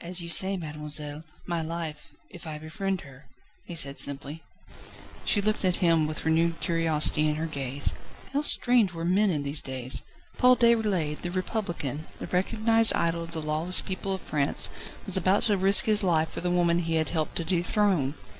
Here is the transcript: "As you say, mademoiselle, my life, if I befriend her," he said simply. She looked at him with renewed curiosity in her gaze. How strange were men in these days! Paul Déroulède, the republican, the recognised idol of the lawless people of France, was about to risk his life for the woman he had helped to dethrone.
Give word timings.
"As 0.00 0.20
you 0.20 0.28
say, 0.28 0.56
mademoiselle, 0.56 1.22
my 1.46 1.62
life, 1.62 2.08
if 2.28 2.48
I 2.48 2.58
befriend 2.58 3.02
her," 3.02 3.26
he 3.64 3.76
said 3.76 4.00
simply. 4.00 4.42
She 5.24 5.40
looked 5.40 5.64
at 5.64 5.76
him 5.76 6.08
with 6.08 6.24
renewed 6.24 6.58
curiosity 6.58 7.28
in 7.28 7.36
her 7.36 7.46
gaze. 7.46 7.94
How 8.32 8.40
strange 8.40 8.92
were 8.92 9.04
men 9.04 9.30
in 9.30 9.44
these 9.44 9.60
days! 9.60 10.02
Paul 10.36 10.56
Déroulède, 10.56 11.22
the 11.22 11.30
republican, 11.30 12.08
the 12.18 12.26
recognised 12.26 12.92
idol 12.94 13.22
of 13.22 13.30
the 13.30 13.40
lawless 13.40 13.80
people 13.80 14.12
of 14.12 14.20
France, 14.20 14.68
was 15.06 15.16
about 15.16 15.44
to 15.44 15.56
risk 15.56 15.84
his 15.84 16.02
life 16.02 16.30
for 16.30 16.40
the 16.40 16.50
woman 16.50 16.80
he 16.80 16.96
had 16.96 17.10
helped 17.10 17.36
to 17.36 17.44
dethrone. 17.44 18.14